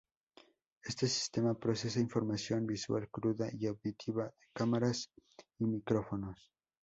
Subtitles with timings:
[0.83, 5.11] Este sistema procesa información visual cruda y auditiva de cámaras
[5.59, 6.51] y micrófonos.